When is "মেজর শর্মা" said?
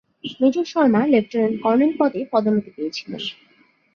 0.39-1.01